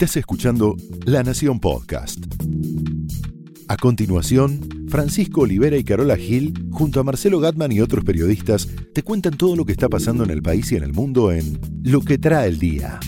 Estás 0.00 0.18
escuchando 0.18 0.76
La 1.06 1.24
Nación 1.24 1.58
Podcast. 1.58 2.24
A 3.66 3.76
continuación, 3.76 4.86
Francisco 4.88 5.40
Olivera 5.40 5.76
y 5.76 5.82
Carola 5.82 6.16
Gil, 6.16 6.54
junto 6.70 7.00
a 7.00 7.02
Marcelo 7.02 7.40
Gatman 7.40 7.72
y 7.72 7.80
otros 7.80 8.04
periodistas, 8.04 8.68
te 8.94 9.02
cuentan 9.02 9.36
todo 9.36 9.56
lo 9.56 9.64
que 9.64 9.72
está 9.72 9.88
pasando 9.88 10.22
en 10.22 10.30
el 10.30 10.40
país 10.40 10.70
y 10.70 10.76
en 10.76 10.84
el 10.84 10.92
mundo 10.92 11.32
en 11.32 11.58
Lo 11.82 12.02
que 12.02 12.16
trae 12.16 12.46
el 12.46 12.60
día. 12.60 13.00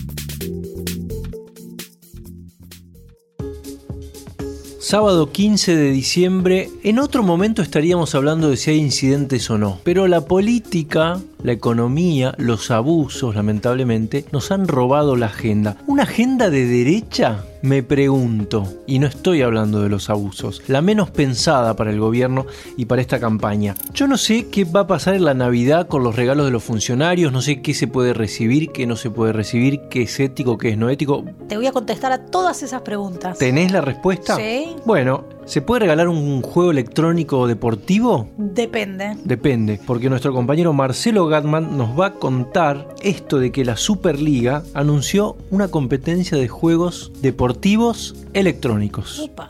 Sábado 4.81 5.31
15 5.31 5.73
de 5.73 5.91
diciembre, 5.91 6.69
en 6.83 6.99
otro 6.99 7.23
momento 7.23 7.61
estaríamos 7.61 8.13
hablando 8.15 8.49
de 8.49 8.57
si 8.57 8.71
hay 8.71 8.79
incidentes 8.79 9.49
o 9.49 9.57
no, 9.57 9.79
pero 9.85 10.07
la 10.09 10.25
política, 10.25 11.21
la 11.43 11.51
economía, 11.51 12.33
los 12.37 12.71
abusos, 12.71 13.35
lamentablemente, 13.35 14.25
nos 14.31 14.51
han 14.51 14.67
robado 14.67 15.15
la 15.15 15.27
agenda. 15.27 15.77
¿Una 15.87 16.03
agenda 16.03 16.49
de 16.49 16.65
derecha? 16.65 17.43
Me 17.61 17.83
pregunto, 17.83 18.67
y 18.87 18.97
no 18.97 19.05
estoy 19.05 19.43
hablando 19.43 19.81
de 19.81 19.89
los 19.89 20.09
abusos, 20.09 20.63
la 20.67 20.81
menos 20.81 21.11
pensada 21.11 21.75
para 21.75 21.91
el 21.91 21.99
gobierno 21.99 22.47
y 22.75 22.85
para 22.85 23.01
esta 23.01 23.19
campaña. 23.19 23.75
Yo 23.93 24.07
no 24.07 24.17
sé 24.17 24.47
qué 24.49 24.65
va 24.65 24.81
a 24.81 24.87
pasar 24.87 25.13
en 25.13 25.25
la 25.25 25.35
Navidad 25.35 25.87
con 25.87 26.03
los 26.03 26.15
regalos 26.15 26.45
de 26.45 26.51
los 26.51 26.63
funcionarios, 26.63 27.31
no 27.31 27.41
sé 27.41 27.61
qué 27.61 27.75
se 27.75 27.87
puede 27.87 28.13
recibir, 28.13 28.71
qué 28.71 28.87
no 28.87 28.95
se 28.95 29.11
puede 29.11 29.31
recibir, 29.31 29.81
qué 29.91 30.03
es 30.03 30.19
ético, 30.19 30.57
qué 30.57 30.69
es 30.69 30.77
no 30.77 30.89
ético. 30.89 31.23
Te 31.47 31.55
voy 31.55 31.67
a 31.67 31.71
contestar 31.71 32.11
a 32.11 32.25
todas 32.25 32.63
esas 32.63 32.81
preguntas. 32.81 33.37
¿Tenés 33.37 33.71
la 33.71 33.81
respuesta? 33.81 34.37
Sí. 34.37 34.75
Bueno, 34.85 35.25
¿se 35.51 35.61
puede 35.61 35.81
regalar 35.81 36.07
un 36.07 36.41
juego 36.41 36.71
electrónico 36.71 37.45
deportivo? 37.45 38.29
Depende. 38.37 39.17
Depende, 39.25 39.81
porque 39.85 40.09
nuestro 40.09 40.31
compañero 40.31 40.71
Marcelo 40.71 41.27
Gatman 41.27 41.77
nos 41.77 41.99
va 41.99 42.05
a 42.05 42.13
contar 42.13 42.95
esto 43.01 43.37
de 43.37 43.51
que 43.51 43.65
la 43.65 43.75
Superliga 43.75 44.63
anunció 44.73 45.35
una 45.49 45.67
competencia 45.67 46.37
de 46.37 46.47
juegos 46.47 47.11
deportivos 47.21 48.15
electrónicos. 48.31 49.19
Opa. 49.19 49.49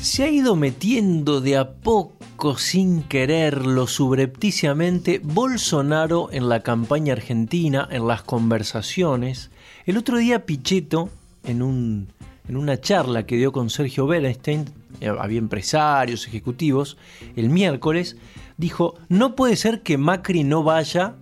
Se 0.00 0.22
ha 0.22 0.30
ido 0.30 0.56
metiendo 0.56 1.42
de 1.42 1.58
a 1.58 1.72
poco, 1.72 2.56
sin 2.56 3.02
quererlo, 3.02 3.86
subrepticiamente, 3.86 5.20
Bolsonaro 5.22 6.30
en 6.32 6.48
la 6.48 6.60
campaña 6.60 7.12
argentina, 7.12 7.86
en 7.90 8.08
las 8.08 8.22
conversaciones. 8.22 9.50
El 9.84 9.98
otro 9.98 10.16
día 10.16 10.46
Pichetto, 10.46 11.10
en, 11.44 11.60
un, 11.60 12.08
en 12.48 12.56
una 12.56 12.80
charla 12.80 13.24
que 13.24 13.36
dio 13.36 13.52
con 13.52 13.70
Sergio 13.70 14.06
Bernstein, 14.06 14.64
eh, 15.00 15.08
había 15.18 15.38
empresarios, 15.38 16.26
ejecutivos, 16.26 16.96
el 17.36 17.50
miércoles, 17.50 18.16
dijo, 18.56 18.94
no 19.08 19.36
puede 19.36 19.56
ser 19.56 19.82
que 19.82 19.98
Macri 19.98 20.44
no 20.44 20.62
vaya 20.62 21.14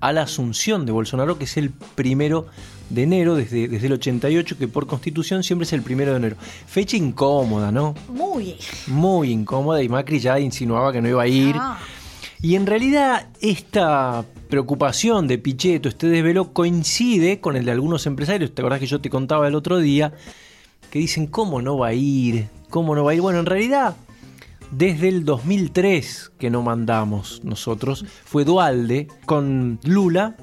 a 0.00 0.12
la 0.12 0.22
asunción 0.22 0.86
de 0.86 0.92
Bolsonaro, 0.92 1.38
que 1.38 1.44
es 1.44 1.56
el 1.56 1.70
primero 1.70 2.46
de 2.90 3.02
enero, 3.02 3.34
desde, 3.34 3.68
desde 3.68 3.86
el 3.86 3.94
88, 3.94 4.58
que 4.58 4.68
por 4.68 4.86
constitución 4.86 5.42
siempre 5.42 5.64
es 5.64 5.72
el 5.72 5.82
primero 5.82 6.12
de 6.12 6.18
enero. 6.18 6.36
Fecha 6.66 6.96
incómoda, 6.96 7.72
¿no? 7.72 7.94
Muy. 8.08 8.56
Muy 8.86 9.30
incómoda 9.30 9.82
y 9.82 9.88
Macri 9.88 10.20
ya 10.20 10.38
insinuaba 10.38 10.92
que 10.92 11.00
no 11.00 11.08
iba 11.08 11.22
a 11.22 11.26
ir. 11.26 11.56
Ah, 11.58 11.78
Y 12.42 12.54
en 12.54 12.66
realidad 12.66 13.28
esta 13.40 14.24
preocupación 14.54 15.26
de 15.26 15.36
Pichetto, 15.36 15.88
este 15.88 16.06
desvelo, 16.06 16.52
coincide 16.52 17.40
con 17.40 17.56
el 17.56 17.64
de 17.64 17.72
algunos 17.72 18.06
empresarios. 18.06 18.54
¿Te 18.54 18.62
acordás 18.62 18.78
que 18.78 18.86
yo 18.86 19.00
te 19.00 19.10
contaba 19.10 19.48
el 19.48 19.56
otro 19.56 19.78
día? 19.78 20.12
Que 20.92 21.00
dicen, 21.00 21.26
¿cómo 21.26 21.60
no 21.60 21.76
va 21.76 21.88
a 21.88 21.92
ir? 21.92 22.46
¿Cómo 22.70 22.94
no 22.94 23.02
va 23.02 23.10
a 23.10 23.14
ir? 23.14 23.20
Bueno, 23.20 23.40
en 23.40 23.46
realidad, 23.46 23.96
desde 24.70 25.08
el 25.08 25.24
2003 25.24 26.30
que 26.38 26.50
no 26.50 26.62
mandamos 26.62 27.40
nosotros, 27.42 28.04
fue 28.24 28.44
Dualde 28.44 29.08
con 29.26 29.80
Lula 29.82 30.36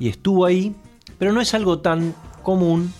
y 0.00 0.08
estuvo 0.08 0.44
ahí, 0.44 0.74
pero 1.16 1.32
no 1.32 1.40
es 1.40 1.54
algo 1.54 1.78
tan 1.78 2.16
común. 2.42 2.92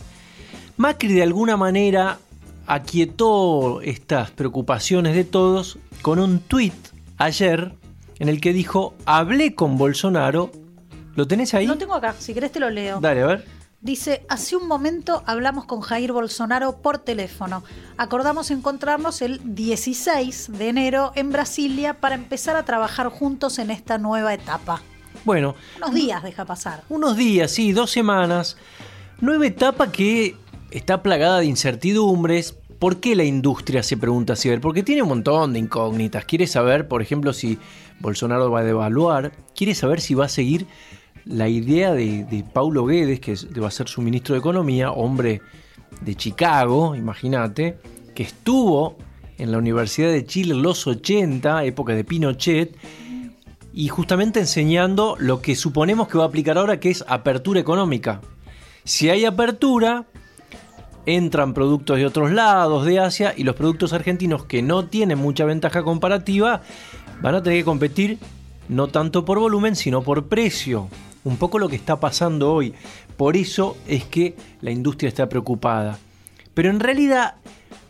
Macri 0.77 1.13
de 1.13 1.25
alguna 1.25 1.57
manera 1.57 2.21
aquietó 2.69 3.81
estas 3.81 4.31
preocupaciones 4.31 5.17
de 5.17 5.25
todos 5.25 5.81
con 6.03 6.21
un 6.21 6.39
tuit 6.39 6.73
ayer 7.19 7.73
en 8.19 8.29
el 8.29 8.41
que 8.41 8.53
dijo, 8.53 8.95
hablé 9.05 9.55
con 9.55 9.77
Bolsonaro, 9.79 10.51
¿lo 11.15 11.27
tenés 11.27 11.55
ahí? 11.55 11.67
Lo 11.67 11.79
tengo 11.79 11.95
acá, 11.95 12.15
si 12.19 12.35
querés 12.35 12.53
te 12.53 12.61
lo 12.61 12.71
leo. 12.71 13.01
Dale, 13.01 13.23
a 13.23 13.27
ver. 13.27 13.45
Dice, 13.81 14.25
hace 14.29 14.57
un 14.57 14.67
momento 14.67 15.23
hablamos 15.27 15.67
con 15.67 15.81
Jair 15.81 16.11
Bolsonaro 16.13 16.79
por 16.83 16.99
teléfono. 16.99 17.63
Acordamos 17.99 18.51
encontrarnos 18.51 19.23
el 19.23 19.41
16 19.55 20.51
de 20.59 20.69
enero 20.69 21.13
en 21.15 21.31
Brasilia 21.31 21.95
para 22.01 22.15
empezar 22.15 22.57
a 22.57 22.65
trabajar 22.65 23.09
juntos 23.09 23.59
en 23.59 23.71
esta 23.71 23.99
nueva 23.99 24.35
etapa. 24.35 24.83
Bueno, 25.25 25.55
Unos 25.77 25.95
días 25.95 26.23
deja 26.23 26.45
pasar. 26.45 26.83
unos 26.89 27.17
días, 27.17 27.51
sí, 27.51 27.73
dos 27.73 27.91
semanas. 27.91 28.57
Nueva 29.21 29.47
etapa 29.47 29.93
que 29.93 30.37
está 30.71 31.03
plagada 31.03 31.41
de 31.41 31.47
incertidumbres. 31.47 32.57
¿Por 32.79 32.99
qué 33.01 33.15
la 33.17 33.25
industria 33.25 33.83
se 33.83 33.97
pregunta 33.97 34.35
ver, 34.45 34.61
Porque 34.61 34.83
tiene 34.83 35.03
un 35.03 35.09
montón 35.09 35.53
de 35.53 35.59
incógnitas. 35.59 36.25
Quiere 36.25 36.47
saber, 36.47 36.89
por 36.89 37.03
ejemplo, 37.03 37.33
si 37.33 37.59
Bolsonaro 38.01 38.51
va 38.51 38.61
a 38.61 38.65
devaluar. 38.65 39.33
Quiere 39.55 39.75
saber 39.75 40.01
si 40.01 40.15
va 40.15 40.27
a 40.27 40.29
seguir 40.29 40.67
la 41.25 41.49
idea 41.49 41.93
de, 41.93 42.25
de 42.25 42.45
Paulo 42.45 42.87
Guedes, 42.87 43.21
que 43.21 43.35
va 43.61 43.69
a 43.69 43.73
ser 43.73 43.89
su 43.89 44.01
ministro 44.01 44.35
de 44.35 44.41
Economía, 44.41 44.93
hombre 44.93 45.43
de 46.01 46.15
Chicago, 46.15 46.95
imagínate, 46.95 47.79
que 48.15 48.23
estuvo 48.23 48.97
en 49.39 49.53
la 49.53 49.59
Universidad 49.59 50.11
de 50.11 50.25
Chile 50.25 50.55
en 50.55 50.63
los 50.63 50.87
80, 50.87 51.65
época 51.65 51.95
de 51.95 52.05
Pinochet, 52.05 52.77
y 53.73 53.89
justamente 53.89 54.41
enseñando 54.41 55.17
lo 55.19 55.43
que 55.43 55.55
suponemos 55.55 56.09
que 56.09 56.17
va 56.17 56.25
a 56.25 56.29
aplicar 56.29 56.57
ahora, 56.57 56.81
que 56.81 56.91
es 56.91 57.05
apertura 57.07 57.61
económica. 57.61 58.23
Si 58.85 59.11
hay 59.11 59.25
apertura, 59.25 60.07
entran 61.05 61.53
productos 61.53 61.99
de 61.99 62.07
otros 62.07 62.33
lados, 62.33 62.87
de 62.87 63.01
Asia, 63.01 63.35
y 63.37 63.45
los 63.45 63.55
productos 63.55 63.93
argentinos 63.93 64.47
que 64.47 64.63
no 64.63 64.87
tienen 64.87 65.19
mucha 65.19 65.45
ventaja 65.45 65.83
comparativa 65.83 66.63
van 67.21 67.35
a 67.35 67.43
tener 67.43 67.61
que 67.61 67.65
competir 67.65 68.19
no 68.69 68.89
tanto 68.89 69.25
por 69.25 69.39
volumen, 69.39 69.77
sino 69.77 70.03
por 70.03 70.27
precio. 70.27 70.89
Un 71.25 71.37
poco 71.37 71.59
lo 71.59 71.69
que 71.69 71.77
está 71.77 71.99
pasando 71.99 72.53
hoy. 72.53 72.75
Por 73.17 73.37
eso 73.37 73.77
es 73.87 74.05
que 74.05 74.37
la 74.61 74.71
industria 74.71 75.09
está 75.09 75.29
preocupada. 75.29 75.99
Pero 76.55 76.71
en 76.71 76.81
realidad, 76.81 77.35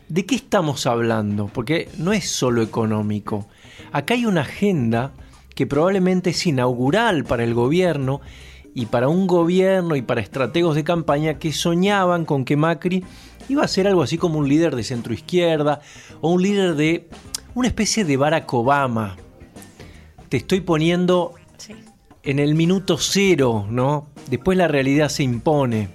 ¿de 0.09 0.27
qué 0.27 0.35
estamos 0.35 0.87
hablando? 0.87 1.51
Porque 1.53 1.89
no 1.99 2.13
es 2.13 2.31
solo 2.31 2.63
económico. 2.63 3.47
Acá 3.93 4.15
hay 4.15 4.27
una 4.27 4.43
agenda 4.43 5.13
que 5.55 5.67
probablemente 5.67 6.31
es 6.31 6.47
inaugural 6.47 7.25
para 7.25 7.45
el 7.45 7.55
gobierno 7.55 8.21
y 8.75 8.87
para 8.87 9.09
un 9.09 9.27
gobierno 9.27 9.97
y 9.97 10.03
para 10.03 10.21
estrategos 10.21 10.75
de 10.75 10.85
campaña 10.85 11.39
que 11.39 11.53
soñaban 11.53 12.27
con 12.27 12.45
que 12.45 12.57
Macri 12.57 13.05
iba 13.49 13.65
a 13.65 13.69
ser 13.69 13.87
algo 13.87 14.03
así 14.03 14.19
como 14.19 14.39
un 14.39 14.49
líder 14.49 14.77
de 14.77 14.85
centro 14.85 15.15
izquierda 15.15 15.81
o 16.21 16.31
un 16.31 16.43
líder 16.43 16.75
de 16.75 17.09
una 17.57 17.69
especie 17.69 18.05
de 18.05 18.19
Barack 18.19 18.53
Obama. 18.53 19.17
Te 20.29 20.37
estoy 20.37 20.61
poniendo 20.61 21.33
Sí. 21.57 21.73
en 22.23 22.39
el 22.39 22.55
minuto 22.55 22.99
cero, 22.99 23.67
¿no? 23.71 24.09
Después 24.29 24.59
la 24.59 24.69
realidad 24.69 25.09
se 25.09 25.23
impone. 25.23 25.89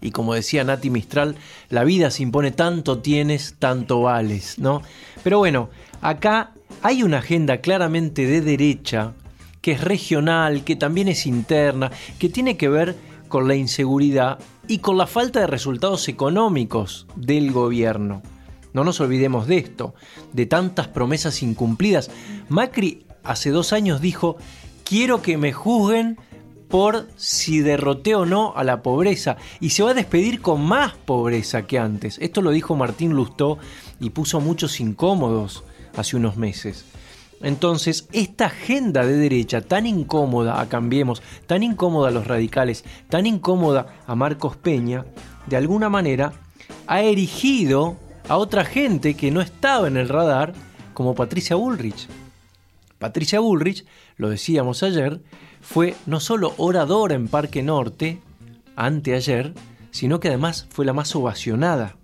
Y 0.00 0.12
como 0.12 0.34
decía 0.34 0.62
Nati 0.62 0.88
Mistral, 0.90 1.34
la 1.70 1.82
vida 1.82 2.12
se 2.12 2.22
impone 2.22 2.52
tanto 2.52 3.00
tienes, 3.00 3.56
tanto 3.58 4.02
vales, 4.02 4.60
¿no? 4.60 4.80
Pero 5.24 5.38
bueno, 5.38 5.70
acá 6.02 6.52
hay 6.82 7.02
una 7.02 7.18
agenda 7.18 7.56
claramente 7.56 8.24
de 8.28 8.40
derecha, 8.40 9.12
que 9.62 9.72
es 9.72 9.80
regional, 9.80 10.62
que 10.62 10.76
también 10.76 11.08
es 11.08 11.26
interna, 11.26 11.90
que 12.20 12.28
tiene 12.28 12.56
que 12.56 12.68
ver 12.68 12.94
con 13.26 13.48
la 13.48 13.56
inseguridad 13.56 14.38
y 14.68 14.78
con 14.78 14.96
la 14.98 15.08
falta 15.08 15.40
de 15.40 15.48
resultados 15.48 16.06
económicos 16.06 17.08
del 17.16 17.50
gobierno. 17.50 18.22
No 18.76 18.84
nos 18.84 19.00
olvidemos 19.00 19.46
de 19.46 19.56
esto, 19.56 19.94
de 20.34 20.44
tantas 20.44 20.86
promesas 20.86 21.42
incumplidas. 21.42 22.10
Macri 22.50 23.06
hace 23.24 23.48
dos 23.48 23.72
años 23.72 24.02
dijo, 24.02 24.36
quiero 24.84 25.22
que 25.22 25.38
me 25.38 25.54
juzguen 25.54 26.18
por 26.68 27.08
si 27.16 27.60
derroté 27.60 28.14
o 28.14 28.26
no 28.26 28.52
a 28.54 28.64
la 28.64 28.82
pobreza 28.82 29.38
y 29.60 29.70
se 29.70 29.82
va 29.82 29.92
a 29.92 29.94
despedir 29.94 30.42
con 30.42 30.60
más 30.60 30.92
pobreza 30.92 31.62
que 31.62 31.78
antes. 31.78 32.18
Esto 32.18 32.42
lo 32.42 32.50
dijo 32.50 32.76
Martín 32.76 33.14
Lustó 33.14 33.56
y 33.98 34.10
puso 34.10 34.40
muchos 34.40 34.78
incómodos 34.78 35.64
hace 35.96 36.18
unos 36.18 36.36
meses. 36.36 36.84
Entonces, 37.40 38.06
esta 38.12 38.44
agenda 38.44 39.06
de 39.06 39.16
derecha 39.16 39.62
tan 39.62 39.86
incómoda 39.86 40.60
a 40.60 40.68
Cambiemos, 40.68 41.22
tan 41.46 41.62
incómoda 41.62 42.08
a 42.08 42.12
los 42.12 42.26
radicales, 42.26 42.84
tan 43.08 43.24
incómoda 43.24 43.86
a 44.06 44.14
Marcos 44.14 44.58
Peña, 44.58 45.06
de 45.46 45.56
alguna 45.56 45.88
manera 45.88 46.34
ha 46.86 47.00
erigido 47.00 47.96
a 48.28 48.36
otra 48.36 48.64
gente 48.64 49.14
que 49.14 49.30
no 49.30 49.40
estaba 49.40 49.88
en 49.88 49.96
el 49.96 50.08
radar, 50.08 50.54
como 50.94 51.14
Patricia 51.14 51.56
Bullrich. 51.56 52.08
Patricia 52.98 53.40
Bullrich, 53.40 53.84
lo 54.16 54.30
decíamos 54.30 54.82
ayer, 54.82 55.20
fue 55.60 55.94
no 56.06 56.20
solo 56.20 56.54
oradora 56.56 57.14
en 57.14 57.28
Parque 57.28 57.62
Norte, 57.62 58.20
anteayer, 58.76 59.54
sino 59.90 60.20
que 60.20 60.28
además 60.28 60.66
fue 60.70 60.84
la 60.84 60.92
más 60.92 61.14
ovacionada. 61.14 61.96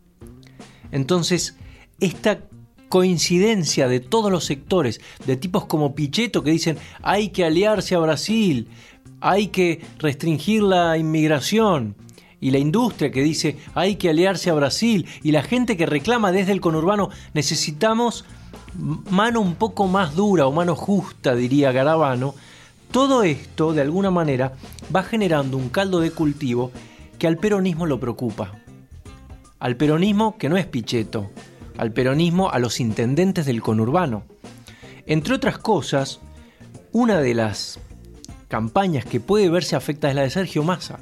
Entonces, 0.90 1.56
esta 2.00 2.40
coincidencia 2.88 3.88
de 3.88 4.00
todos 4.00 4.30
los 4.30 4.44
sectores, 4.44 5.00
de 5.25 5.36
tipos 5.36 5.64
como 5.64 5.94
Pichetto 5.94 6.42
que 6.42 6.50
dicen 6.50 6.76
hay 7.02 7.30
que 7.30 7.44
aliarse 7.44 7.94
a 7.94 8.00
Brasil, 8.00 8.68
hay 9.20 9.48
que 9.48 9.80
restringir 9.98 10.62
la 10.62 10.98
inmigración, 10.98 11.96
y 12.42 12.50
la 12.50 12.58
industria 12.58 13.10
que 13.10 13.22
dice 13.22 13.56
hay 13.74 13.96
que 13.96 14.10
aliarse 14.10 14.50
a 14.50 14.54
Brasil 14.54 15.06
y 15.22 15.30
la 15.30 15.42
gente 15.42 15.76
que 15.76 15.86
reclama 15.86 16.32
desde 16.32 16.52
el 16.52 16.60
conurbano 16.60 17.08
necesitamos 17.32 18.26
mano 18.74 19.40
un 19.40 19.54
poco 19.54 19.86
más 19.86 20.16
dura 20.16 20.46
o 20.46 20.52
mano 20.52 20.74
justa, 20.74 21.34
diría 21.36 21.72
Garabano, 21.72 22.34
todo 22.90 23.22
esto 23.22 23.72
de 23.72 23.80
alguna 23.80 24.10
manera 24.10 24.54
va 24.94 25.04
generando 25.04 25.56
un 25.56 25.68
caldo 25.68 26.00
de 26.00 26.10
cultivo 26.10 26.72
que 27.18 27.28
al 27.28 27.38
peronismo 27.38 27.86
lo 27.86 28.00
preocupa. 28.00 28.52
Al 29.60 29.76
peronismo 29.76 30.36
que 30.36 30.48
no 30.48 30.56
es 30.56 30.66
Pichetto, 30.66 31.30
al 31.78 31.92
peronismo 31.92 32.50
a 32.50 32.58
los 32.58 32.80
intendentes 32.80 33.46
del 33.46 33.62
conurbano. 33.62 34.24
Entre 35.06 35.32
otras 35.32 35.58
cosas, 35.58 36.20
una 36.90 37.20
de 37.20 37.34
las 37.34 37.78
campañas 38.48 39.04
que 39.04 39.20
puede 39.20 39.48
verse 39.48 39.76
afectada 39.76 40.10
es 40.10 40.16
la 40.16 40.22
de 40.22 40.30
Sergio 40.30 40.64
Massa. 40.64 40.98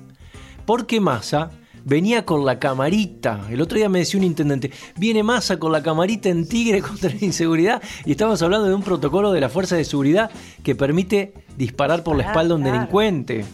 Porque 0.70 1.00
Massa 1.00 1.50
venía 1.84 2.24
con 2.24 2.46
la 2.46 2.60
camarita. 2.60 3.44
El 3.50 3.60
otro 3.60 3.76
día 3.76 3.88
me 3.88 3.98
decía 3.98 4.18
un 4.20 4.24
intendente, 4.24 4.70
viene 4.96 5.24
Massa 5.24 5.58
con 5.58 5.72
la 5.72 5.82
camarita 5.82 6.28
en 6.28 6.48
Tigre 6.48 6.80
contra 6.88 7.10
la 7.10 7.24
inseguridad 7.24 7.82
y 8.04 8.12
estamos 8.12 8.40
hablando 8.40 8.68
de 8.68 8.74
un 8.74 8.84
protocolo 8.84 9.32
de 9.32 9.40
la 9.40 9.48
Fuerza 9.48 9.74
de 9.74 9.84
Seguridad 9.84 10.30
que 10.62 10.76
permite 10.76 11.34
disparar 11.56 12.04
por 12.04 12.14
la 12.14 12.22
espalda 12.22 12.54
a 12.54 12.56
un 12.56 12.62
delincuente. 12.62 13.44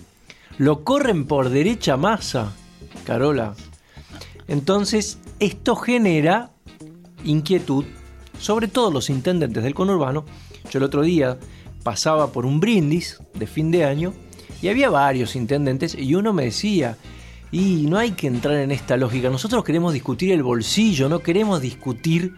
Lo 0.58 0.84
corren 0.84 1.26
por 1.26 1.48
derecha 1.48 1.96
Massa, 1.96 2.52
Carola. 3.06 3.54
Entonces, 4.46 5.18
esto 5.38 5.74
genera 5.74 6.50
inquietud 7.24 7.86
sobre 8.38 8.68
todos 8.68 8.92
los 8.92 9.08
intendentes 9.08 9.62
del 9.64 9.72
conurbano. 9.72 10.26
Yo 10.70 10.80
el 10.80 10.84
otro 10.84 11.00
día 11.00 11.38
pasaba 11.82 12.30
por 12.30 12.44
un 12.44 12.60
brindis 12.60 13.20
de 13.32 13.46
fin 13.46 13.70
de 13.70 13.86
año 13.86 14.12
y 14.62 14.68
había 14.68 14.90
varios 14.90 15.36
intendentes 15.36 15.94
y 15.94 16.14
uno 16.14 16.32
me 16.32 16.44
decía, 16.44 16.96
y 17.52 17.86
no 17.88 17.98
hay 17.98 18.12
que 18.12 18.26
entrar 18.26 18.56
en 18.56 18.70
esta 18.70 18.96
lógica, 18.96 19.30
nosotros 19.30 19.64
queremos 19.64 19.92
discutir 19.92 20.32
el 20.32 20.42
bolsillo, 20.42 21.08
no 21.08 21.20
queremos 21.20 21.60
discutir 21.60 22.34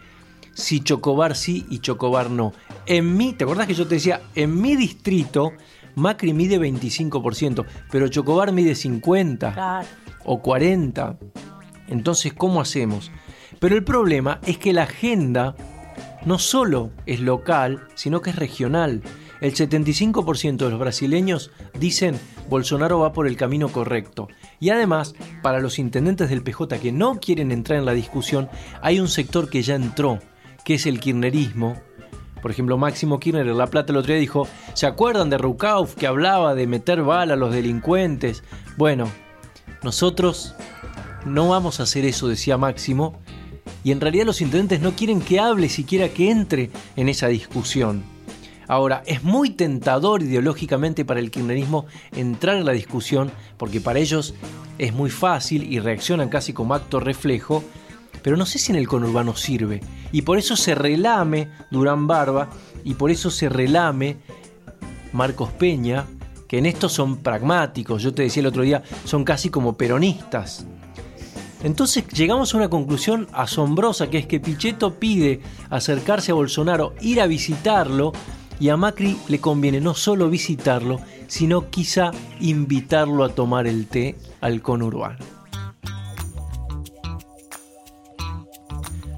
si 0.53 0.81
Chocobar 0.81 1.35
sí 1.35 1.65
y 1.69 1.79
Chocobar 1.79 2.29
no. 2.29 2.53
En 2.85 3.15
mí, 3.15 3.33
¿te 3.33 3.43
acordás 3.43 3.67
que 3.67 3.73
yo 3.73 3.87
te 3.87 3.95
decía, 3.95 4.21
en 4.35 4.59
mi 4.61 4.75
distrito 4.75 5.53
Macri 5.95 6.33
mide 6.33 6.59
25%, 6.59 7.65
pero 7.91 8.07
Chocobar 8.07 8.51
mide 8.51 8.75
50 8.75 9.83
o 10.25 10.41
40. 10.41 11.17
Entonces, 11.87 12.33
¿cómo 12.33 12.61
hacemos? 12.61 13.11
Pero 13.59 13.75
el 13.75 13.83
problema 13.83 14.39
es 14.45 14.57
que 14.57 14.73
la 14.73 14.83
agenda 14.83 15.55
no 16.25 16.39
solo 16.39 16.91
es 17.05 17.19
local, 17.19 17.87
sino 17.95 18.21
que 18.21 18.29
es 18.29 18.35
regional. 18.35 19.01
El 19.41 19.53
75% 19.53 20.57
de 20.57 20.69
los 20.69 20.79
brasileños 20.79 21.51
dicen 21.79 22.19
Bolsonaro 22.49 22.99
va 22.99 23.13
por 23.13 23.27
el 23.27 23.37
camino 23.37 23.69
correcto. 23.69 24.27
Y 24.59 24.69
además, 24.69 25.15
para 25.41 25.59
los 25.59 25.79
intendentes 25.79 26.29
del 26.29 26.43
PJ 26.43 26.79
que 26.79 26.91
no 26.91 27.19
quieren 27.19 27.51
entrar 27.51 27.79
en 27.79 27.85
la 27.85 27.93
discusión, 27.93 28.49
hay 28.81 28.99
un 28.99 29.07
sector 29.07 29.49
que 29.49 29.61
ya 29.61 29.75
entró, 29.75 30.19
que 30.65 30.75
es 30.75 30.85
el 30.85 30.99
kirchnerismo. 30.99 31.77
Por 32.41 32.51
ejemplo, 32.51 32.77
Máximo 32.77 33.19
Kirchner 33.19 33.47
en 33.47 33.57
La 33.57 33.67
Plata 33.67 33.91
el 33.91 33.97
otro 33.97 34.13
día 34.13 34.19
dijo, 34.19 34.47
¿se 34.73 34.87
acuerdan 34.87 35.29
de 35.29 35.37
Rukauf 35.37 35.95
que 35.95 36.07
hablaba 36.07 36.55
de 36.55 36.67
meter 36.67 37.03
bala 37.03 37.33
a 37.33 37.37
los 37.37 37.53
delincuentes? 37.53 38.43
Bueno, 38.77 39.09
nosotros 39.83 40.55
no 41.25 41.49
vamos 41.49 41.79
a 41.79 41.83
hacer 41.83 42.05
eso, 42.05 42.27
decía 42.27 42.57
Máximo, 42.57 43.19
y 43.83 43.91
en 43.91 44.01
realidad 44.01 44.25
los 44.25 44.41
intendentes 44.41 44.81
no 44.81 44.93
quieren 44.93 45.21
que 45.21 45.39
hable 45.39 45.69
siquiera 45.69 46.09
que 46.09 46.31
entre 46.31 46.69
en 46.95 47.09
esa 47.09 47.27
discusión. 47.27 48.03
Ahora, 48.69 49.01
es 49.07 49.23
muy 49.23 49.49
tentador 49.49 50.21
ideológicamente 50.21 51.03
para 51.03 51.19
el 51.19 51.31
kirchnerismo 51.31 51.87
entrar 52.11 52.55
en 52.55 52.65
la 52.65 52.71
discusión 52.71 53.31
porque 53.57 53.81
para 53.81 53.97
ellos 53.97 54.35
es 54.77 54.93
muy 54.93 55.09
fácil 55.09 55.63
y 55.73 55.79
reaccionan 55.79 56.29
casi 56.29 56.53
como 56.53 56.75
acto 56.75 56.99
reflejo, 56.99 57.63
pero 58.21 58.37
no 58.37 58.45
sé 58.45 58.59
si 58.59 58.71
en 58.71 58.77
el 58.77 58.87
conurbano 58.87 59.35
sirve. 59.35 59.81
Y 60.11 60.21
por 60.21 60.37
eso 60.37 60.55
se 60.55 60.75
relame 60.75 61.49
Durán 61.71 62.05
Barba 62.05 62.51
y 62.83 62.93
por 62.93 63.09
eso 63.09 63.31
se 63.31 63.49
relame 63.49 64.17
Marcos 65.13 65.49
Peña, 65.49 66.05
que 66.47 66.59
en 66.59 66.67
esto 66.67 66.89
son 66.89 67.17
pragmáticos, 67.17 68.03
yo 68.03 68.13
te 68.13 68.21
decía 68.21 68.41
el 68.41 68.47
otro 68.47 68.61
día, 68.61 68.83
son 69.03 69.23
casi 69.23 69.49
como 69.49 69.77
peronistas. 69.77 70.67
Entonces 71.63 72.07
llegamos 72.09 72.53
a 72.53 72.57
una 72.57 72.69
conclusión 72.69 73.27
asombrosa, 73.33 74.11
que 74.11 74.19
es 74.19 74.27
que 74.27 74.39
Pichetto 74.39 74.99
pide 74.99 75.41
acercarse 75.71 76.31
a 76.31 76.35
Bolsonaro, 76.35 76.93
ir 77.01 77.19
a 77.19 77.25
visitarlo, 77.25 78.13
y 78.59 78.69
a 78.69 78.77
Macri 78.77 79.17
le 79.27 79.39
conviene 79.39 79.79
no 79.79 79.93
solo 79.93 80.29
visitarlo, 80.29 80.99
sino 81.27 81.69
quizá 81.69 82.11
invitarlo 82.39 83.23
a 83.23 83.29
tomar 83.29 83.67
el 83.67 83.87
té 83.87 84.15
al 84.41 84.61
conurbano. 84.61 85.17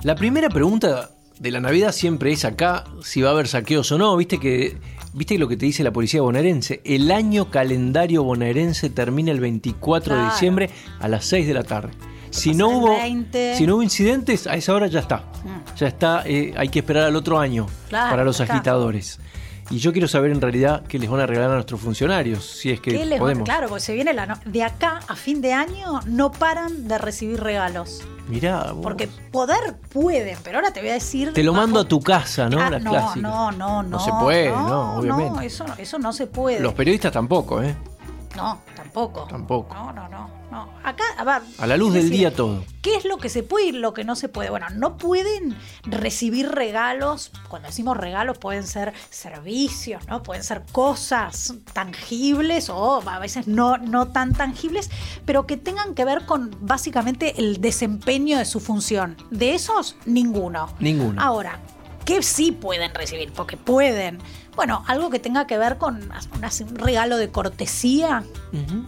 La 0.03 0.15
primera 0.15 0.49
pregunta 0.49 1.11
de 1.39 1.51
la 1.51 1.59
Navidad 1.59 1.91
siempre 1.91 2.31
es 2.31 2.45
acá 2.45 2.85
si 3.03 3.21
va 3.21 3.29
a 3.29 3.33
haber 3.33 3.47
saqueos 3.47 3.91
o 3.91 3.97
no. 3.97 4.15
Viste 4.17 4.39
que 4.39 4.77
viste 5.13 5.37
lo 5.37 5.47
que 5.47 5.57
te 5.57 5.65
dice 5.65 5.83
la 5.83 5.91
policía 5.91 6.21
bonaerense. 6.21 6.81
El 6.83 7.11
año 7.11 7.49
calendario 7.49 8.23
bonaerense 8.23 8.89
termina 8.89 9.31
el 9.31 9.39
24 9.39 10.15
de 10.15 10.25
diciembre 10.25 10.69
a 10.99 11.07
las 11.07 11.25
6 11.25 11.47
de 11.47 11.53
la 11.53 11.63
tarde. 11.63 11.91
Si 12.31 12.53
no, 12.53 12.69
hubo, 12.69 12.97
si 13.55 13.67
no 13.67 13.75
hubo 13.75 13.83
incidentes, 13.83 14.47
a 14.47 14.55
esa 14.55 14.73
hora 14.73 14.87
ya 14.87 14.99
está. 14.99 15.17
Mm. 15.17 15.75
Ya 15.77 15.87
está, 15.87 16.23
eh, 16.25 16.53
hay 16.57 16.69
que 16.69 16.79
esperar 16.79 17.03
al 17.03 17.15
otro 17.15 17.39
año 17.39 17.67
para 17.89 18.23
los 18.23 18.41
agitadores. 18.41 19.19
Y 19.71 19.77
yo 19.77 19.93
quiero 19.93 20.09
saber 20.09 20.31
en 20.31 20.41
realidad 20.41 20.83
qué 20.85 20.99
les 20.99 21.09
van 21.09 21.21
a 21.21 21.25
regalar 21.25 21.51
a 21.51 21.53
nuestros 21.53 21.79
funcionarios, 21.79 22.45
si 22.45 22.71
es 22.71 22.81
que 22.81 22.93
podemos. 23.17 23.45
claro, 23.45 23.69
porque 23.69 23.81
se 23.81 23.93
viene 23.93 24.13
la 24.13 24.37
de 24.43 24.63
acá 24.63 24.99
a 25.07 25.15
fin 25.15 25.41
de 25.41 25.53
año 25.53 26.01
no 26.07 26.29
paran 26.29 26.89
de 26.89 26.97
recibir 26.97 27.39
regalos. 27.39 28.01
Mirá, 28.27 28.73
Porque 28.81 29.07
poder 29.31 29.77
pueden, 29.91 30.37
pero 30.43 30.57
ahora 30.57 30.71
te 30.71 30.81
voy 30.81 30.89
a 30.89 30.93
decir. 30.93 31.31
Te 31.31 31.43
lo 31.43 31.53
mando 31.53 31.79
a 31.79 31.85
tu 31.85 32.01
casa, 32.01 32.49
¿no? 32.49 32.59
Ah, 32.59 32.69
no, 32.69 33.15
no, 33.15 33.15
no, 33.15 33.51
no. 33.51 33.83
No 33.83 33.99
se 33.99 34.11
puede, 34.11 34.49
no, 34.49 34.97
obviamente. 34.97 35.35
No, 35.35 35.41
eso, 35.41 35.65
eso 35.77 35.99
no 35.99 36.11
se 36.11 36.27
puede. 36.27 36.59
Los 36.59 36.73
periodistas 36.73 37.13
tampoco, 37.13 37.61
¿eh? 37.63 37.73
No, 38.35 38.61
tampoco. 38.75 39.27
Tampoco. 39.29 39.73
No, 39.73 39.91
no, 39.91 40.07
no. 40.07 40.29
no. 40.51 40.69
Acá, 40.83 41.03
a, 41.17 41.23
ver, 41.23 41.41
a 41.57 41.67
la 41.67 41.77
luz 41.77 41.93
del 41.93 42.09
día 42.09 42.33
todo. 42.33 42.63
¿Qué 42.81 42.95
es 42.95 43.05
lo 43.05 43.17
que 43.17 43.29
se 43.29 43.43
puede 43.43 43.67
y 43.67 43.71
lo 43.71 43.93
que 43.93 44.03
no 44.03 44.15
se 44.15 44.29
puede? 44.29 44.49
Bueno, 44.49 44.67
no 44.73 44.97
pueden 44.97 45.55
recibir 45.83 46.49
regalos. 46.49 47.31
Cuando 47.49 47.67
decimos 47.67 47.97
regalos 47.97 48.37
pueden 48.37 48.65
ser 48.65 48.93
servicios, 49.09 50.07
¿no? 50.07 50.23
Pueden 50.23 50.43
ser 50.43 50.63
cosas 50.71 51.53
tangibles 51.73 52.69
o 52.69 53.01
a 53.07 53.19
veces 53.19 53.47
no, 53.47 53.77
no 53.77 54.07
tan 54.09 54.33
tangibles, 54.33 54.89
pero 55.25 55.45
que 55.45 55.57
tengan 55.57 55.93
que 55.93 56.05
ver 56.05 56.25
con 56.25 56.55
básicamente 56.61 57.39
el 57.39 57.61
desempeño 57.61 58.37
de 58.37 58.45
su 58.45 58.59
función. 58.59 59.17
De 59.29 59.53
esos, 59.53 59.95
ninguno. 60.05 60.73
Ninguno. 60.79 61.21
Ahora, 61.21 61.59
¿qué 62.05 62.23
sí 62.23 62.51
pueden 62.51 62.93
recibir? 62.93 63.31
Porque 63.33 63.57
pueden 63.57 64.19
bueno, 64.55 64.83
algo 64.87 65.09
que 65.09 65.19
tenga 65.19 65.47
que 65.47 65.57
ver 65.57 65.77
con 65.77 65.95
un 65.97 66.75
regalo 66.75 67.17
de 67.17 67.29
cortesía. 67.29 68.23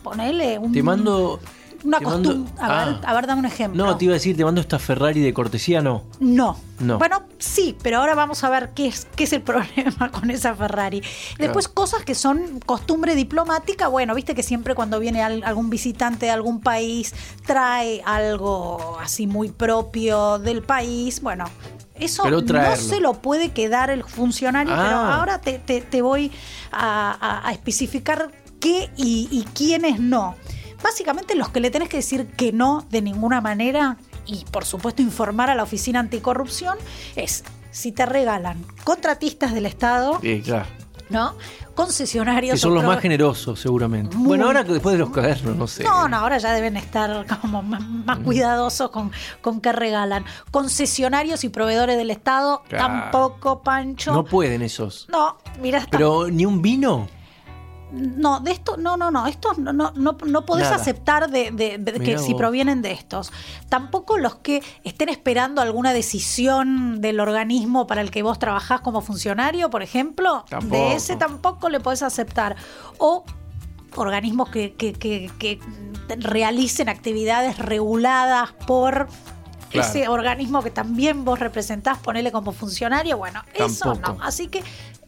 Ponele 0.04 0.60
un. 0.60 0.72
Te 0.72 0.84
mando. 0.84 1.40
Una 1.84 2.00
costumbre. 2.00 2.52
A, 2.60 2.86
ver, 2.86 2.96
ah. 3.04 3.08
a 3.08 3.14
ver, 3.14 3.28
dame 3.28 3.40
un 3.40 3.46
ejemplo. 3.46 3.86
No, 3.86 3.98
te 3.98 4.06
iba 4.06 4.14
a 4.14 4.16
decir, 4.16 4.38
te 4.38 4.46
mando 4.46 4.62
esta 4.62 4.80
Ferrari 4.80 5.20
de 5.20 5.34
cortesía, 5.34 5.82
no. 5.82 6.04
No. 6.20 6.58
No. 6.80 6.98
Bueno, 6.98 7.24
sí, 7.40 7.78
pero 7.84 7.98
ahora 7.98 8.16
vamos 8.16 8.44
a 8.44 8.50
ver 8.50 8.72
qué 8.74 8.88
es, 8.88 9.06
qué 9.16 9.26
es 9.26 9.34
el 9.34 9.42
problema 9.44 10.10
con 10.12 10.32
esa 10.32 10.56
Ferrari. 10.56 11.02
Después, 11.38 11.68
cosas 11.68 12.04
que 12.04 12.16
son 12.16 12.62
costumbre 12.66 13.16
diplomática. 13.16 13.90
Bueno, 13.90 14.16
viste 14.16 14.34
que 14.34 14.44
siempre 14.44 14.76
cuando 14.76 15.00
viene 15.00 15.22
algún 15.22 15.70
visitante 15.70 16.28
de 16.28 16.32
algún 16.32 16.62
país 16.62 17.14
trae 17.46 18.02
algo 18.06 18.98
así 19.02 19.28
muy 19.28 19.50
propio 19.50 20.40
del 20.40 20.62
país. 20.62 21.22
Bueno, 21.22 21.46
eso 22.04 22.30
no 22.30 22.76
se 22.76 23.00
lo 23.00 23.14
puede 23.14 23.52
quedar 23.52 23.90
el 23.90 24.04
funcionario, 24.04 24.74
pero 24.74 24.98
ah. 24.98 25.18
ahora 25.18 25.40
te, 25.40 26.02
voy 26.02 26.32
a, 26.72 27.50
especificar 27.52 28.32
qué 28.60 28.90
y, 28.96 29.28
y 29.32 29.46
quiénes 29.54 30.00
no. 30.00 30.36
Básicamente 30.84 31.36
los 31.36 31.50
que 31.50 31.60
le 31.60 31.72
tenés 31.72 31.90
que 31.90 31.98
decir 31.98 32.28
que 32.28 32.52
no 32.52 32.86
de 32.90 33.02
ninguna 33.02 33.40
manera 33.40 33.98
y 34.26 34.46
por 34.52 34.66
supuesto 34.66 35.02
informar 35.02 35.50
a 35.50 35.56
la 35.56 35.64
Oficina 35.64 36.00
Anticorrupción 36.00 36.78
es 37.16 37.44
si 37.72 37.92
te 37.92 38.06
regalan 38.06 38.64
contratistas 38.84 39.54
del 39.54 39.66
Estado. 39.66 40.20
Sí, 40.22 40.42
claro. 40.42 40.83
¿No? 41.14 41.36
Concesionarios. 41.76 42.56
Que 42.56 42.60
son 42.60 42.74
los 42.74 42.84
más 42.84 43.00
generosos, 43.00 43.60
seguramente. 43.60 44.18
bueno, 44.18 44.48
ahora 44.48 44.66
que 44.66 44.74
después 44.74 44.94
de 44.94 45.00
los 45.00 45.12
cadernos, 45.12 45.56
no 45.56 45.68
sé. 45.68 45.84
No, 45.84 46.10
no, 46.10 46.18
ahora 46.18 46.38
ya 46.40 46.52
deben 46.54 46.76
estar 46.76 47.26
como 47.42 47.62
más, 47.62 48.18
cuidadosos 48.26 48.90
con, 48.90 49.12
con 49.42 49.62
qué 49.62 49.72
regalan. 49.72 50.26
Concesionarios 50.52 51.44
y 51.44 51.50
proveedores 51.50 51.98
del 51.98 52.12
Estado, 52.12 52.64
tampoco, 52.70 53.62
Pancho. 53.62 54.12
No 54.12 54.26
pueden 54.26 54.62
esos. 54.62 55.08
No, 55.10 55.38
mira. 55.62 55.88
Pero 55.90 56.28
ni 56.28 56.46
un 56.46 56.62
vino. 56.62 57.08
No, 57.94 58.40
de 58.40 58.52
esto, 58.52 58.76
no, 58.78 58.98
no, 58.98 59.12
no, 59.12 59.28
estos 59.28 59.60
no, 59.60 59.72
no, 59.72 59.92
no, 59.96 60.18
no 60.26 60.46
podés 60.46 60.68
aceptar 60.68 61.30
de, 61.30 61.52
que 62.04 62.18
si 62.18 62.34
provienen 62.34 62.82
de 62.82 62.92
estos. 62.92 63.32
Tampoco 63.70 64.18
los 64.18 64.36
que 64.36 64.64
estén 64.84 65.10
esperando 65.10 65.62
alguna 65.62 65.94
decisión 65.94 67.02
del 67.02 67.20
organismo 67.20 67.86
para 67.86 68.02
el 68.02 68.10
que 68.10 68.24
vos 68.24 68.40
trabajás 68.40 68.82
como 68.82 69.02
funcionario, 69.02 69.70
por 69.70 69.84
ejemplo, 69.84 70.44
de 70.64 70.96
ese 70.96 71.16
tampoco 71.18 71.70
le 71.70 71.80
podés 71.80 72.02
aceptar. 72.02 72.56
O 72.98 73.24
organismos 73.96 74.50
que, 74.50 74.74
que- 74.74 74.94
que- 74.94 75.30
que 75.38 75.60
realicen 76.18 76.90
actividades 76.90 77.60
reguladas 77.60 78.52
por 78.66 79.08
Claro. 79.70 79.88
ese 79.90 80.08
organismo 80.08 80.62
que 80.62 80.70
también 80.70 81.26
vos 81.26 81.40
representás, 81.40 81.98
ponele 81.98 82.32
como 82.32 82.52
funcionario. 82.52 83.18
Bueno, 83.18 83.42
eso 83.56 83.96
no. 83.96 84.18
Así 84.22 84.48
que 84.48 84.64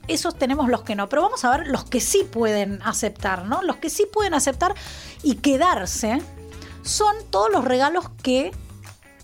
esos 0.07 0.37
tenemos 0.37 0.69
los 0.69 0.83
que 0.83 0.95
no. 0.95 1.09
Pero 1.09 1.21
vamos 1.21 1.45
a 1.45 1.57
ver 1.57 1.67
los 1.67 1.83
que 1.85 1.99
sí 1.99 2.27
pueden 2.29 2.81
aceptar, 2.83 3.45
¿no? 3.45 3.61
Los 3.61 3.77
que 3.77 3.89
sí 3.89 4.07
pueden 4.11 4.33
aceptar 4.33 4.75
y 5.23 5.35
quedarse 5.35 6.21
son 6.83 7.15
todos 7.29 7.51
los 7.51 7.65
regalos 7.65 8.09
que 8.21 8.51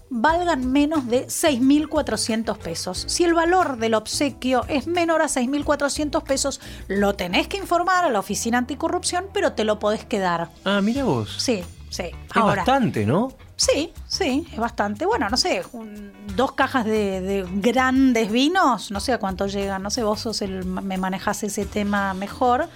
valgan 0.10 0.70
menos 0.72 1.08
de 1.08 1.28
6.400 1.28 2.58
pesos. 2.58 3.06
Si 3.08 3.24
el 3.24 3.34
valor 3.34 3.78
del 3.78 3.94
obsequio 3.94 4.66
es 4.68 4.86
menor 4.86 5.22
a 5.22 5.26
6.400 5.26 6.24
pesos, 6.24 6.60
lo 6.88 7.16
tenés 7.16 7.48
que 7.48 7.58
informar 7.58 8.04
a 8.04 8.10
la 8.10 8.20
Oficina 8.20 8.58
Anticorrupción, 8.58 9.28
pero 9.34 9.54
te 9.54 9.64
lo 9.64 9.80
podés 9.80 10.04
quedar. 10.04 10.50
Ah, 10.66 10.82
mira 10.82 11.06
vos. 11.06 11.36
Sí, 11.40 11.64
sí. 11.90 12.04
Es 12.04 12.14
Ahora, 12.36 12.58
bastante, 12.58 13.06
¿no? 13.06 13.32
Sí, 13.65 13.94
sí, 14.08 14.48
es 14.51 14.58
bastante. 14.60 15.06
Bueno, 15.06 15.30
no 15.30 15.38
sé, 15.38 15.62
un- 15.74 16.12
dos 16.36 16.53
cajas 16.53 16.86
de, 16.86 17.22
de 17.22 17.46
grandes 17.56 18.32
vinos, 18.32 18.89
no 18.91 19.00
sé 19.00 19.13
a 19.13 19.18
cuánto 19.20 19.48
llegan, 19.48 19.84
no 19.84 19.89
sé, 19.89 20.03
vos 20.03 20.20
sos 20.22 20.41
el, 20.41 20.65
me 20.65 20.98
manejás 20.98 21.44
ese 21.44 21.65
tema 21.65 22.13
mejor. 22.13 22.68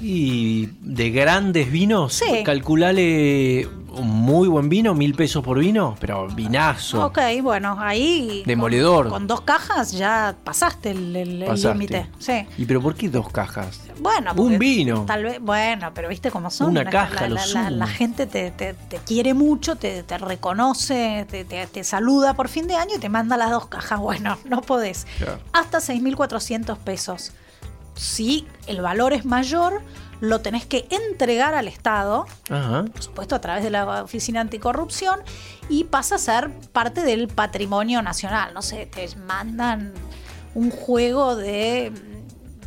Y 0.00 0.66
de 0.80 1.10
grandes 1.10 1.70
vinos, 1.72 2.14
Sí. 2.14 2.42
calculale 2.44 3.68
un 3.90 4.06
muy 4.08 4.46
buen 4.46 4.68
vino, 4.68 4.94
mil 4.94 5.12
pesos 5.14 5.42
por 5.42 5.58
vino, 5.58 5.96
pero 5.98 6.28
vinazo. 6.28 7.06
Ok, 7.06 7.18
bueno, 7.42 7.76
ahí... 7.80 8.44
Demoledor. 8.46 9.04
Con, 9.06 9.12
con 9.12 9.26
dos 9.26 9.40
cajas 9.40 9.90
ya 9.90 10.36
pasaste 10.44 10.92
el 10.92 11.12
límite. 11.50 12.06
Sí. 12.20 12.46
¿Y 12.58 12.64
pero 12.64 12.80
por 12.80 12.94
qué 12.94 13.08
dos 13.08 13.28
cajas? 13.30 13.80
Bueno, 13.98 14.32
Un 14.36 14.56
vino. 14.56 15.04
Tal 15.04 15.24
vez, 15.24 15.40
bueno, 15.40 15.90
pero 15.94 16.08
viste 16.08 16.30
cómo 16.30 16.48
son. 16.50 16.68
Una 16.70 16.84
La- 16.84 16.90
caja, 16.90 17.28
la, 17.28 17.44
lo 17.44 17.70
la- 17.70 17.86
gente 17.88 18.26
te, 18.28 18.52
te- 18.52 18.74
te 18.74 18.98
quiere 18.98 19.34
mucho, 19.34 19.74
te, 19.74 20.04
te 20.04 20.16
reconoce, 20.16 21.26
te, 21.28 21.82
saluda 21.82 22.34
por 22.34 22.46
fin 22.48 22.68
de 22.68 22.76
año 22.76 22.94
y 22.96 22.98
te 23.00 23.08
manda 23.08 23.36
las 23.36 23.50
dos 23.50 23.66
cajas. 23.66 23.98
Bueno, 24.08 24.38
no 24.44 24.60
podés. 24.62 25.06
Claro. 25.18 25.40
Hasta 25.52 25.78
6.400 25.78 26.76
pesos. 26.78 27.32
Si 27.98 28.46
el 28.68 28.80
valor 28.80 29.12
es 29.12 29.24
mayor, 29.24 29.82
lo 30.20 30.40
tenés 30.40 30.64
que 30.64 30.86
entregar 30.90 31.54
al 31.54 31.68
Estado 31.68 32.26
Ajá. 32.48 32.84
por 32.84 33.02
supuesto, 33.02 33.34
a 33.34 33.40
través 33.40 33.64
de 33.64 33.70
la 33.70 34.04
Oficina 34.04 34.40
Anticorrupción 34.40 35.20
y 35.68 35.84
pasa 35.84 36.14
a 36.14 36.18
ser 36.18 36.50
parte 36.72 37.02
del 37.02 37.28
patrimonio 37.28 38.00
nacional. 38.02 38.54
No 38.54 38.62
sé, 38.62 38.86
te 38.86 39.08
mandan 39.16 39.92
un 40.54 40.70
juego 40.70 41.36
de 41.36 41.92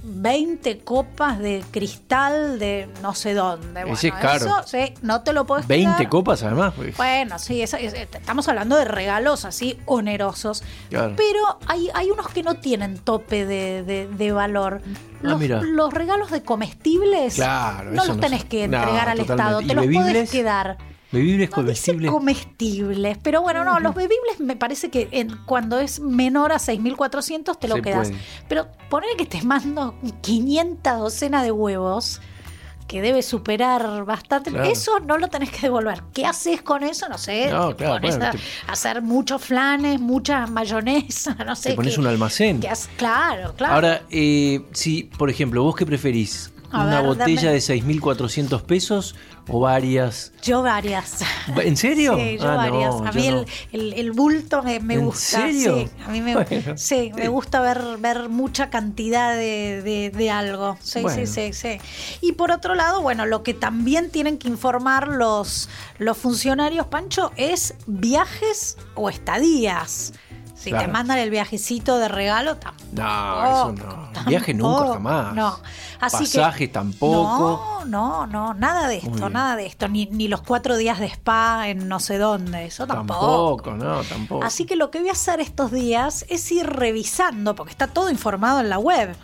20 0.03 0.79
copas 0.79 1.37
de 1.39 1.63
cristal 1.71 2.57
de 2.59 2.89
no 3.01 3.13
sé 3.13 3.33
dónde. 3.33 3.83
Ese 3.91 4.07
es 4.09 4.13
caro. 4.15 4.45
Eso, 4.45 4.61
sí, 4.65 4.93
no 5.01 5.21
te 5.21 5.31
lo 5.33 5.45
puedes 5.45 5.67
20 5.67 5.95
quedar. 5.97 6.09
copas 6.09 6.43
además. 6.43 6.73
pues. 6.75 6.97
Bueno, 6.97 7.37
sí, 7.39 7.61
eso- 7.61 7.77
es- 7.77 7.93
estamos 7.93 8.47
hablando 8.47 8.75
de 8.77 8.85
regalos 8.85 9.45
así 9.45 9.79
onerosos. 9.85 10.63
Claro. 10.89 11.13
Pero 11.15 11.59
hay, 11.67 11.89
hay 11.93 12.09
unos 12.09 12.29
que 12.29 12.41
no 12.43 12.55
tienen 12.55 12.97
tope 12.97 13.45
de, 13.45 13.83
de- 13.83 14.07
de 14.07 14.31
valor. 14.31 14.81
Ah, 15.23 15.37
Los, 15.61 15.93
regalos 15.93 16.31
de 16.31 16.41
comestibles 16.41 17.35
Claro, 17.35 17.91
no 17.91 18.05
los 18.05 18.19
tenés 18.19 18.43
que 18.43 18.67
no, 18.67 18.77
entregar 18.77 19.07
al 19.09 19.19
totalmente. 19.19 19.33
Estado, 19.43 19.61
¿Y 19.61 19.67
te 19.67 19.73
los 19.75 19.85
bebibles? 19.85 20.31
quedar. 20.31 20.77
Bebibles 21.11 21.49
No 21.51 21.63
dice 21.63 21.81
comestibles. 21.91 22.11
comestibles, 22.11 23.17
pero 23.21 23.41
bueno, 23.41 23.63
no, 23.65 23.79
los 23.79 23.93
bebibles 23.93 24.39
me 24.39 24.55
parece 24.55 24.89
que 24.89 25.07
en- 25.11 25.35
cuando 25.45 25.79
es 25.79 25.99
menor 25.99 26.51
a 26.53 26.59
6.400 26.59 27.57
te 27.59 27.67
lo 27.67 27.75
Se 27.75 27.81
quedas. 27.81 28.09
puede. 28.09 28.21
Pero 28.47 28.67
poner 28.89 29.09
que 29.17 29.25
te 29.25 29.41
mando 29.43 29.95
500 30.21 30.99
docenas 30.99 31.43
de 31.43 31.51
huevos, 31.51 32.21
que 32.87 33.01
debe 33.01 33.21
superar 33.21 34.03
bastante, 34.03 34.51
Claro. 34.51 34.69
eso 34.69 34.99
no 34.99 35.17
lo 35.17 35.29
tenés 35.29 35.49
que 35.49 35.61
devolver. 35.61 36.03
¿Qué 36.13 36.25
haces 36.25 36.61
con 36.61 36.83
eso? 36.83 37.07
No 37.07 37.17
sé, 37.17 37.49
No, 37.49 37.69
te 37.69 37.85
claro, 37.85 37.93
pones 38.01 38.17
bueno, 38.17 38.25
a, 38.25 38.31
te- 38.31 38.39
a 38.67 38.71
hacer 38.73 39.01
muchos 39.01 39.41
flanes, 39.41 40.01
mucha 40.01 40.45
mayonesa, 40.47 41.33
no 41.45 41.55
sé. 41.55 41.69
Te 41.69 41.75
pones 41.75 41.93
qué- 41.95 42.01
un 42.01 42.07
almacén. 42.07 42.59
qué 42.59 42.69
claro, 42.97 43.53
claro. 43.55 43.75
Ahora, 43.75 44.01
eh, 44.09 44.61
si, 44.73 45.03
por 45.03 45.29
ejemplo, 45.29 45.63
¿vos 45.63 45.73
qué 45.75 45.85
preferís? 45.85 46.50
A 46.71 46.83
¿Una 46.85 46.97
ver, 47.01 47.05
botella 47.07 47.41
dame. 47.49 47.53
de 47.53 47.59
6.400 47.59 48.61
pesos 48.63 49.15
o 49.49 49.59
varias? 49.59 50.31
Yo 50.41 50.61
varias. 50.61 51.19
¿En 51.61 51.75
serio? 51.75 52.15
Sí, 52.15 52.37
yo 52.39 52.49
Ah, 52.49 52.55
varias. 52.55 52.95
no, 53.01 53.07
a 53.07 53.11
mí 53.11 53.29
no. 53.29 53.45
el, 53.73 53.93
el- 53.93 54.11
bulto 54.13 54.63
me, 54.63 54.79
me 54.79 54.93
¿En 54.93 55.05
gusta. 55.05 55.41
serio? 55.41 55.75
Sí, 55.77 55.91
a 56.05 56.09
mí 56.09 56.21
me, 56.21 56.35
Bueno, 56.35 56.77
sí, 56.77 57.11
me 57.15 57.27
gusta 57.27 57.59
ver, 57.61 57.81
ver 57.99 58.29
mucha 58.29 58.69
cantidad 58.69 59.33
de, 59.35 59.81
de- 59.81 60.11
de 60.11 60.31
algo. 60.31 60.77
Sí, 60.81 61.01
Bueno. 61.01 61.25
sí, 61.25 61.27
sí, 61.27 61.53
sí. 61.53 61.77
Y 62.21 62.33
por 62.33 62.51
otro 62.51 62.75
lado, 62.75 63.01
bueno, 63.01 63.25
lo 63.25 63.43
que 63.43 63.53
también 63.53 64.09
tienen 64.09 64.37
que 64.37 64.47
informar 64.47 65.07
los, 65.09 65.67
los 65.97 66.17
funcionarios, 66.17 66.87
Pancho, 66.87 67.31
es 67.35 67.73
viajes 67.87 68.77
o 68.95 69.09
estadías. 69.09 70.13
Si 70.61 70.69
te 70.71 70.87
mandan 70.87 71.17
el 71.17 71.31
viajecito 71.31 71.97
de 71.97 72.07
regalo, 72.07 72.57
tampoco. 72.57 73.01
No, 73.01 73.71
eso 73.71 73.71
no. 73.73 74.25
Viaje 74.27 74.53
nunca, 74.53 74.93
jamás. 74.93 75.33
No. 75.33 75.59
Así 75.99 76.25
Pasaje 76.25 76.67
que, 76.67 76.73
tampoco. 76.73 77.83
No, 77.85 77.85
no, 77.85 78.27
no, 78.27 78.53
nada 78.53 78.87
de 78.87 78.97
esto, 78.97 79.29
nada 79.29 79.55
de 79.55 79.65
esto. 79.65 79.87
Ni, 79.87 80.05
ni 80.05 80.27
los 80.27 80.41
cuatro 80.43 80.77
días 80.77 80.99
de 80.99 81.07
spa 81.07 81.67
en 81.67 81.87
no 81.87 81.99
sé 81.99 82.19
dónde, 82.19 82.65
eso 82.67 82.85
tampoco. 82.85 83.57
Tampoco, 83.63 83.71
no, 83.71 84.03
tampoco. 84.03 84.45
Así 84.45 84.65
que 84.65 84.75
lo 84.75 84.91
que 84.91 84.99
voy 84.99 85.09
a 85.09 85.13
hacer 85.13 85.39
estos 85.39 85.71
días 85.71 86.25
es 86.29 86.51
ir 86.51 86.67
revisando, 86.67 87.55
porque 87.55 87.71
está 87.71 87.87
todo 87.87 88.11
informado 88.11 88.59
en 88.59 88.69
la 88.69 88.77
web. 88.77 89.15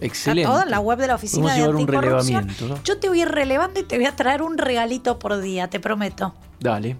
Excelente. 0.00 0.42
Está 0.42 0.52
todo 0.54 0.62
en 0.64 0.70
la 0.70 0.80
web 0.80 0.98
de 0.98 1.06
la 1.06 1.14
oficina 1.14 1.54
de 1.54 1.68
un 1.68 1.76
anticorrupción. 1.76 2.42
relevamiento, 2.42 2.66
¿no? 2.66 2.82
Yo 2.82 2.98
te 2.98 3.08
voy 3.08 3.20
a 3.20 3.22
ir 3.22 3.28
relevando 3.28 3.78
y 3.78 3.84
te 3.84 3.96
voy 3.96 4.06
a 4.06 4.16
traer 4.16 4.42
un 4.42 4.58
regalito 4.58 5.20
por 5.20 5.40
día, 5.40 5.68
te 5.70 5.78
prometo. 5.78 6.34
Dale. 6.58 6.96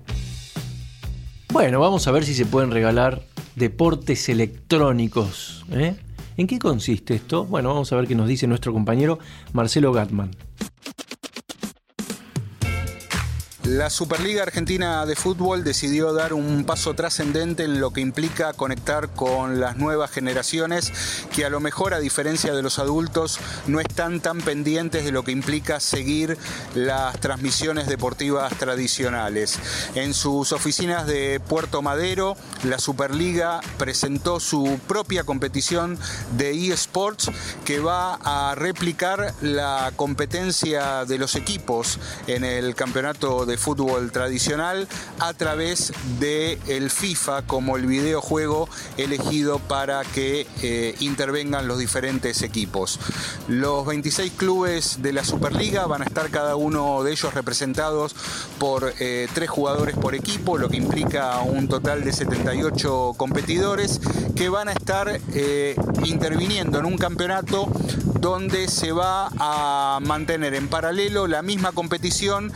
Bueno, 1.53 1.81
vamos 1.81 2.07
a 2.07 2.13
ver 2.13 2.25
si 2.25 2.35
se 2.35 2.47
pueden 2.47 2.71
regalar 2.71 3.23
deportes 3.57 4.29
electrónicos. 4.29 5.65
¿eh? 5.73 5.97
¿En 6.37 6.47
qué 6.47 6.59
consiste 6.59 7.15
esto? 7.15 7.45
Bueno, 7.45 7.71
vamos 7.71 7.93
a 7.93 7.97
ver 7.97 8.07
qué 8.07 8.15
nos 8.15 8.29
dice 8.29 8.47
nuestro 8.47 8.73
compañero 8.73 9.19
Marcelo 9.53 9.93
Gatman. 9.93 10.31
La 13.71 13.89
Superliga 13.89 14.43
Argentina 14.43 15.07
de 15.07 15.15
Fútbol 15.15 15.63
decidió 15.63 16.13
dar 16.13 16.33
un 16.33 16.65
paso 16.65 16.95
trascendente 16.95 17.63
en 17.63 17.81
lo 17.81 17.93
que 17.93 18.01
implica 18.01 18.53
conectar 18.53 19.11
con 19.11 19.61
las 19.61 19.77
nuevas 19.77 20.11
generaciones 20.11 20.93
que 21.33 21.45
a 21.45 21.51
lo 21.51 21.61
mejor 21.61 21.95
a 21.95 22.01
diferencia 22.01 22.53
de 22.53 22.63
los 22.63 22.81
adultos 22.81 23.39
no 23.69 23.79
están 23.79 24.19
tan 24.19 24.41
pendientes 24.41 25.05
de 25.05 25.13
lo 25.13 25.23
que 25.23 25.31
implica 25.31 25.79
seguir 25.79 26.37
las 26.75 27.21
transmisiones 27.21 27.87
deportivas 27.87 28.53
tradicionales. 28.59 29.61
En 29.95 30.15
sus 30.15 30.51
oficinas 30.51 31.07
de 31.07 31.39
Puerto 31.39 31.81
Madero, 31.81 32.37
la 32.65 32.81
Superliga 32.81 33.61
presentó 33.79 34.41
su 34.41 34.81
propia 34.89 35.23
competición 35.23 35.97
de 36.37 36.73
eSports 36.73 37.31
que 37.65 37.79
va 37.79 38.19
a 38.25 38.57
replicar 38.57 39.33
la 39.43 39.93
competencia 39.95 41.05
de 41.05 41.19
los 41.19 41.37
equipos 41.37 42.01
en 42.27 42.43
el 42.43 42.75
campeonato 42.75 43.47
de 43.47 43.60
fútbol 43.61 44.11
tradicional 44.11 44.89
a 45.19 45.33
través 45.35 45.93
de 46.19 46.59
el 46.67 46.91
FIFA 46.91 47.43
como 47.43 47.77
el 47.77 47.87
videojuego 47.87 48.69
elegido 48.97 49.59
para 49.59 50.03
que 50.03 50.47
eh, 50.63 50.95
intervengan 51.01 51.69
los 51.69 51.79
diferentes 51.79 52.43
equipos. 52.43 52.99
Los 53.47 53.87
26 53.87 54.33
clubes 54.33 55.03
de 55.03 55.13
la 55.13 55.25
Superliga 55.25 55.87
van 55.87 56.03
a 56.03 56.07
estar 56.07 56.31
cada 56.31 56.57
uno 56.57 57.03
de 57.03 57.13
ellos 57.13 57.35
representados 57.35 58.15
por 58.59 58.93
eh, 58.99 59.29
tres 59.35 59.51
jugadores 59.51 59.97
por 59.97 60.15
equipo, 60.15 60.59
lo 60.59 60.69
que 60.69 60.79
implica 60.79 61.41
un 61.41 61.69
total 61.69 62.03
de 62.03 62.13
78 62.13 63.15
competidores 63.17 64.01
que 64.35 64.49
van 64.49 64.69
a 64.69 64.73
estar 64.73 65.21
eh, 65.35 65.77
interviniendo 66.05 66.79
en 66.79 66.87
un 66.87 66.97
campeonato 66.97 67.71
donde 68.15 68.69
se 68.69 68.93
va 68.93 69.31
a 69.39 69.99
mantener 70.03 70.55
en 70.55 70.69
paralelo 70.69 71.27
la 71.27 71.43
misma 71.43 71.73
competición 71.73 72.53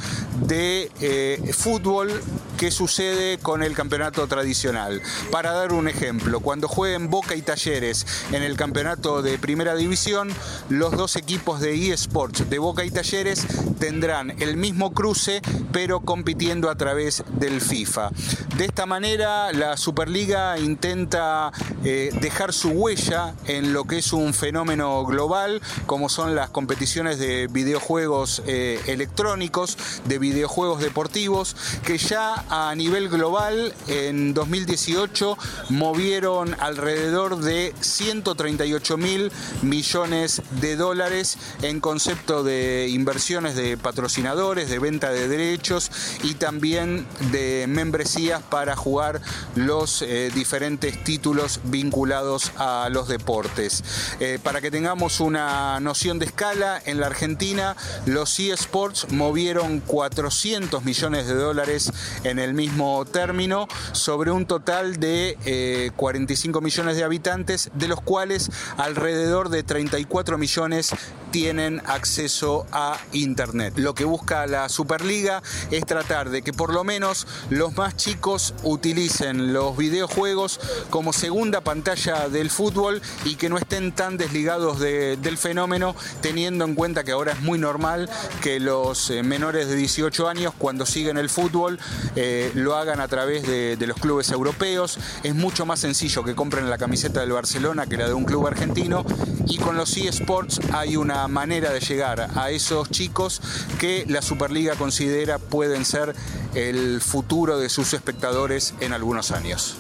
de 0.47 0.91
eh, 1.01 1.53
fútbol 1.53 2.11
que 2.57 2.71
sucede 2.71 3.39
con 3.39 3.63
el 3.63 3.75
campeonato 3.75 4.27
tradicional. 4.27 5.03
Para 5.31 5.53
dar 5.53 5.73
un 5.73 5.89
ejemplo, 5.89 6.41
cuando 6.41 6.69
jueguen 6.69 7.11
Boca 7.11 7.35
y 7.35 7.43
Talleres 7.43 8.07
en 8.33 8.43
el 8.43 8.57
campeonato 8.57 9.23
de 9.23 9.39
primera 9.39 9.75
división, 9.75 10.31
los 10.69 10.97
dos 10.97 11.17
equipos 11.17 11.61
de 11.61 11.93
eSports 11.93 12.49
de 12.49 12.59
Boca 12.59 12.85
y 12.85 12.91
Talleres 12.91 13.47
tendrán 13.79 14.31
el 14.41 14.57
mismo 14.57 14.93
cruce, 14.93 15.43
pero 15.73 16.01
compitiendo 16.01 16.71
a 16.71 16.77
través 16.77 17.25
del 17.39 17.61
FIFA. 17.61 18.11
De 18.57 18.65
esta 18.65 18.87
manera, 18.87 19.53
la 19.53 19.77
Superliga 19.77 20.59
intenta 20.59 21.53
eh, 21.85 22.11
dejar 22.21 22.53
su 22.53 22.71
huella 22.71 23.35
en 23.47 23.73
lo 23.73 23.85
que 23.85 23.99
es 23.99 24.13
un 24.13 24.33
fenómeno 24.33 25.05
global, 25.05 25.61
como 25.87 26.09
son 26.09 26.35
las 26.35 26.51
competiciones 26.51 27.19
de 27.19 27.49
videojuegos 27.49 28.43
eh, 28.47 28.81
electrónicos, 28.87 29.77
de 30.05 30.19
videojuegos 30.19 30.81
deportivos 30.81 31.57
que 31.85 31.99
ya 31.99 32.44
a 32.51 32.75
nivel 32.75 33.09
global 33.09 33.75
en 33.89 34.35
2018 34.35 35.37
movieron 35.71 36.57
alrededor 36.61 37.39
de 37.39 37.75
138 37.81 38.97
mil 38.97 39.33
millones 39.63 40.43
de 40.61 40.77
dólares 40.77 41.39
en 41.63 41.81
concepto 41.81 42.43
de 42.45 42.89
inversiones 42.91 43.57
de 43.57 43.77
patrocinadores, 43.77 44.69
de 44.69 44.79
venta 44.79 45.11
de 45.11 45.29
derechos 45.29 45.91
y 46.23 46.35
también 46.35 47.07
de 47.33 47.67
membresías 47.69 48.43
para 48.43 48.77
jugar 48.77 49.21
los 49.55 50.03
eh, 50.03 50.31
diferentes 50.35 51.03
títulos 51.05 51.61
vinculados 51.65 52.53
a 52.57 52.89
los 52.91 53.09
deportes. 53.09 53.83
Eh, 54.21 54.39
para 54.43 54.61
que 54.61 54.71
tengamos 54.71 55.21
una 55.21 55.81
noción 55.81 56.19
de 56.19 56.27
escala, 56.27 56.81
en 56.85 57.01
la 57.01 57.07
Argentina 57.07 57.77
los 58.07 58.39
eSports 58.39 59.11
movieron 59.11 59.81
400 59.81 60.85
millones 60.85 61.27
de 61.27 61.35
dólares 61.35 61.93
en 62.25 62.34
el 62.39 62.55
mismo 62.55 63.05
término 63.05 63.69
sobre 63.93 64.31
un 64.31 64.47
total 64.47 64.99
de 64.99 65.93
45 65.97 66.59
eh, 66.59 66.63
millones 66.63 66.97
de 66.97 67.05
habitantes, 67.05 67.71
de 67.75 67.89
los 67.89 68.01
cuales 68.01 68.51
alrededor 68.77 69.49
de 69.49 69.63
34 69.63 70.39
millones 70.39 70.95
tienen 71.31 71.83
acceso 71.87 72.65
a 72.71 72.97
Internet. 73.13 73.75
Lo 73.77 73.95
que 73.95 74.05
busca 74.05 74.47
la 74.47 74.69
Superliga 74.69 75.43
es 75.73 75.85
tratar 75.85 76.31
de 76.31 76.43
que 76.43 76.53
por 76.53 76.73
lo 76.73 76.85
menos 76.85 77.27
los 77.51 77.77
más 77.77 77.97
chicos 77.97 78.55
utilicen 78.63 79.53
los 79.53 79.77
videojuegos 79.77 80.61
como 80.91 81.13
segunda 81.13 81.61
pantalla 81.61 82.29
del 82.29 82.51
fútbol 82.51 83.03
y 83.25 83.35
que 83.35 83.49
no 83.49 83.59
estén 83.59 83.93
tan 83.93 84.17
desligados 84.17 84.79
del 84.79 85.39
fenómeno, 85.39 85.97
teniendo 86.21 86.65
en 86.65 86.75
cuenta 86.75 87.03
que 87.03 87.13
ahora 87.13 87.33
es 87.33 87.41
muy 87.41 87.59
normal 87.59 88.09
que 88.41 88.61
los 88.61 89.11
eh, 89.11 89.23
menores 89.23 89.69
de 89.69 89.77
18 89.77 90.29
años, 90.29 90.55
cuando 90.57 90.87
siguen 90.87 91.19
el 91.19 91.29
fútbol, 91.29 91.81
eh, 92.17 92.24
lo 92.55 92.77
hagan 92.77 93.01
a 93.01 93.09
través 93.09 93.47
de, 93.47 93.77
los 93.87 93.99
clubes 93.99 94.31
europeos. 94.31 94.99
Es 95.23 95.35
mucho 95.35 95.67
más 95.67 95.81
sencillo 95.81 96.25
que 96.25 96.35
compren 96.35 96.71
la 96.71 96.79
camiseta 96.79 97.21
del 97.21 97.33
Barcelona 97.33 97.87
que 97.87 97.97
la 97.97 98.07
de 98.07 98.15
un 98.15 98.25
club 98.25 98.47
argentino 98.47 99.05
y 99.47 99.59
con 99.59 99.77
los 99.77 99.97
eSports 99.97 100.61
hay 100.73 100.97
una 100.97 101.29
manera 101.29 101.71
de 101.71 101.81
llegar 101.81 102.31
a 102.35 102.51
esos 102.51 102.91
chicos 102.91 103.41
que 103.79 104.05
la 104.09 104.23
Superliga 104.23 104.75
considera 104.77 105.39
pueden 105.39 105.85
ser 105.85 106.15
el 106.55 107.01
futuro 107.01 107.59
de 107.59 107.69
sus 107.69 107.93
espectadores 107.95 108.75
en 108.81 108.93
algunos 108.93 109.31
años. 109.31 109.77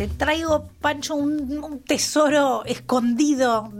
Te 0.00 0.08
traigo, 0.08 0.66
Pancho, 0.80 1.14
un, 1.14 1.82
tesoro 1.86 2.64
escondido 2.64 3.70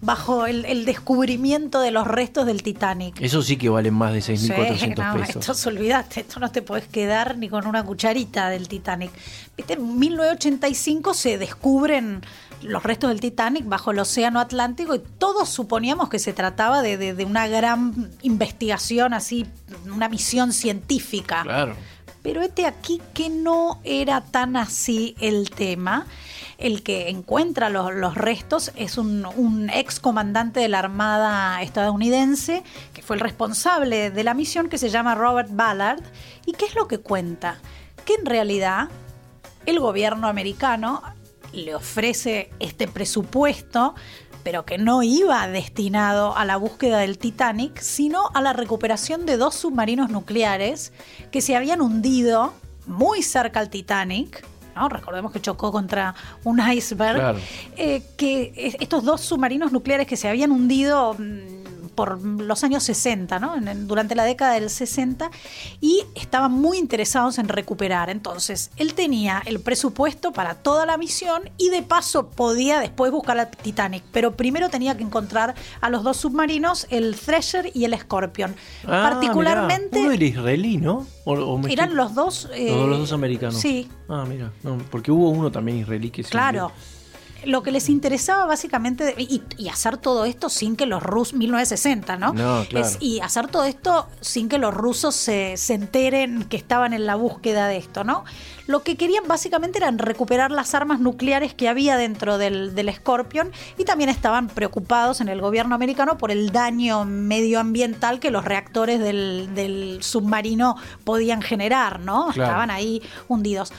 bajo 0.00 0.46
el, 0.46 0.84
descubrimiento 0.84 1.80
de 1.80 1.90
los 1.90 2.06
restos 2.06 2.46
del 2.46 2.62
Titanic. 2.62 3.20
Eso 3.20 3.42
sí 3.42 3.56
que 3.56 3.68
valen 3.68 3.94
más 3.94 4.12
de 4.12 4.20
6.400 4.20 5.26
pesos. 5.26 5.48
Esto 5.48 5.68
olvidaste, 5.68 6.20
esto 6.20 6.40
no 6.40 6.50
te 6.50 6.62
puedes 6.62 6.86
quedar 6.86 7.36
ni 7.36 7.48
con 7.48 7.66
una 7.66 7.84
cucharita 7.84 8.48
del 8.48 8.68
Titanic. 8.68 9.10
En 9.56 9.98
1985 9.98 11.14
se 11.14 11.38
descubren 11.38 12.22
los 12.62 12.82
restos 12.82 13.10
del 13.10 13.20
Titanic 13.20 13.66
bajo 13.66 13.90
el 13.90 13.98
Océano 13.98 14.40
Atlántico 14.40 14.94
y 14.94 15.00
todos 15.18 15.48
suponíamos 15.48 16.08
que 16.08 16.18
se 16.18 16.32
trataba 16.32 16.82
de, 16.82 16.96
de 16.96 17.24
una 17.24 17.48
gran 17.48 18.10
investigación, 18.22 19.14
así, 19.14 19.46
una 19.92 20.08
misión 20.08 20.52
científica. 20.52 21.42
Claro. 21.42 21.74
Pero 22.28 22.42
este 22.42 22.66
aquí 22.66 23.00
que 23.14 23.30
no 23.30 23.80
era 23.84 24.20
tan 24.20 24.58
así 24.58 25.16
el 25.18 25.48
tema 25.48 26.06
el 26.58 26.82
que 26.82 27.08
encuentra 27.08 27.70
los, 27.70 28.14
restos 28.14 28.70
es 28.76 28.98
un, 28.98 29.70
ex 29.72 29.98
comandante 29.98 30.60
de 30.60 30.68
la 30.68 30.80
Armada 30.80 31.62
estadounidense, 31.62 32.62
que 32.92 33.00
fue 33.00 33.16
el 33.16 33.20
responsable 33.20 34.10
de 34.10 34.24
la 34.24 34.34
misión, 34.34 34.68
que 34.68 34.76
se 34.76 34.90
llama 34.90 35.14
Robert 35.14 35.48
Ballard. 35.50 36.02
¿Y 36.44 36.52
qué 36.52 36.66
es 36.66 36.74
lo 36.74 36.86
que 36.86 36.98
cuenta? 36.98 37.60
Que 38.04 38.16
en 38.16 38.26
realidad 38.26 38.90
el 39.64 39.80
gobierno 39.80 40.28
americano 40.28 41.02
le 41.54 41.74
ofrece 41.74 42.50
este 42.60 42.88
presupuesto 42.88 43.94
pero 44.48 44.64
que 44.64 44.78
no 44.78 45.02
iba 45.02 45.46
destinado 45.46 46.34
a 46.34 46.46
la 46.46 46.56
búsqueda 46.56 47.00
del 47.00 47.18
Titanic, 47.18 47.78
sino 47.80 48.30
a 48.32 48.40
la 48.40 48.54
recuperación 48.54 49.26
de 49.26 49.36
dos 49.36 49.54
submarinos 49.54 50.08
nucleares 50.08 50.90
que 51.30 51.42
se 51.42 51.54
habían 51.54 51.82
hundido 51.82 52.54
muy 52.86 53.22
cerca 53.22 53.60
al 53.60 53.68
Titanic 53.68 54.42
Recordemos 54.88 55.32
que 55.32 55.40
chocó 55.40 55.72
contra 55.72 56.14
un 56.44 56.60
iceberg. 56.60 57.36
Eh, 57.76 58.02
que 58.16 58.76
estos 58.78 59.02
dos 59.02 59.22
submarinos 59.22 59.72
nucleares 59.72 60.06
que 60.06 60.16
se 60.16 60.28
habían 60.28 60.52
hundido 60.52 61.14
mm, 61.14 61.57
por 61.98 62.22
los 62.22 62.62
años 62.62 62.84
60, 62.84 63.40
¿no? 63.40 63.54
durante 63.74 64.14
la 64.14 64.22
década 64.22 64.52
del 64.52 64.70
60, 64.70 65.32
y 65.80 66.04
estaban 66.14 66.52
muy 66.52 66.78
interesados 66.78 67.38
en 67.38 67.48
recuperar. 67.48 68.08
Entonces, 68.08 68.70
él 68.76 68.94
tenía 68.94 69.42
el 69.46 69.58
presupuesto 69.58 70.30
para 70.32 70.54
toda 70.54 70.86
la 70.86 70.96
misión 70.96 71.50
y 71.58 71.70
de 71.70 71.82
paso 71.82 72.28
podía 72.30 72.78
después 72.78 73.10
buscar 73.10 73.40
al 73.40 73.50
Titanic, 73.50 74.04
pero 74.12 74.36
primero 74.36 74.68
tenía 74.68 74.96
que 74.96 75.02
encontrar 75.02 75.56
a 75.80 75.90
los 75.90 76.04
dos 76.04 76.18
submarinos, 76.18 76.86
el 76.90 77.16
Thresher 77.16 77.72
y 77.74 77.84
el 77.84 77.98
Scorpion. 77.98 78.54
Ah, 78.84 79.10
Particularmente... 79.10 79.98
Uno 79.98 80.12
era 80.12 80.24
israelí, 80.24 80.76
¿no? 80.76 81.04
eran 81.68 81.96
los 81.96 82.14
dos... 82.14 82.48
Eh, 82.54 82.70
los, 82.70 82.96
dos 82.96 83.12
americanos. 83.12 83.56
Sí. 83.56 83.88
Ah, 84.08 84.24
mira, 84.24 84.52
porque 84.92 85.10
hubo 85.10 85.30
uno 85.30 85.50
también 85.50 85.78
israelí 85.78 86.10
que 86.12 86.22
Claro 86.22 86.70
lo 87.44 87.62
que 87.62 87.70
les 87.70 87.88
interesaba 87.88 88.46
básicamente, 88.46 89.14
y, 89.18 89.68
hacer 89.68 89.96
todo 89.96 90.24
esto 90.24 90.48
sin 90.48 90.76
que 90.76 90.86
los 90.86 91.02
rusos, 91.02 91.34
1960, 91.34 92.16
¿no? 92.16 92.32
no 92.32 92.64
claro. 92.68 92.88
y 93.00 93.20
hacer 93.20 93.48
todo 93.48 93.64
esto 93.64 94.08
sin 94.20 94.48
que 94.48 94.58
los 94.58 94.74
rusos 94.74 95.14
se, 95.14 95.56
se, 95.56 95.74
enteren 95.74 96.44
que 96.44 96.56
estaban 96.56 96.92
en 96.92 97.06
la 97.06 97.14
búsqueda 97.14 97.68
de 97.68 97.76
esto, 97.76 98.02
¿no? 98.02 98.24
Lo 98.66 98.82
que 98.82 98.96
querían 98.96 99.24
básicamente 99.26 99.78
eran 99.78 99.98
recuperar 99.98 100.50
las 100.50 100.74
armas 100.74 101.00
nucleares 101.00 101.54
que 101.54 101.68
había 101.68 101.96
dentro 101.96 102.38
del, 102.38 102.74
del 102.74 102.92
Scorpion 102.92 103.50
y 103.78 103.84
también 103.84 104.10
estaban 104.10 104.48
preocupados 104.48 105.20
en 105.20 105.28
el 105.28 105.40
gobierno 105.40 105.74
americano 105.74 106.18
por 106.18 106.30
el 106.30 106.50
daño 106.50 107.04
medioambiental 107.04 108.20
que 108.20 108.30
los 108.30 108.44
reactores 108.44 109.00
del, 109.00 109.54
del 109.54 109.98
submarino 110.02 110.76
podían 111.04 111.40
generar, 111.40 112.00
¿no? 112.00 112.30
Estaban 112.30 112.70
ahí 112.70 113.02
hundidos. 113.28 113.72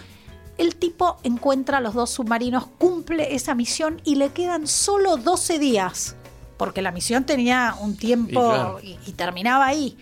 El 0.60 0.76
tipo 0.76 1.18
encuentra 1.24 1.78
a 1.78 1.82
los 1.82 1.94
dos 1.94 2.10
submarinos, 2.10 2.68
cumple 2.78 3.34
esa 3.34 3.56
misión 3.56 4.02
y 4.04 4.16
le 4.16 4.30
quedan 4.34 4.68
solo 4.68 5.16
12 5.16 5.58
días, 5.58 6.18
porque 6.58 6.82
la 6.82 6.92
misión 6.92 7.24
tenía 7.24 7.78
un 7.80 7.96
tiempo 7.96 8.78
y, 8.84 9.14
terminaba 9.14 9.66
ahí 9.66 9.98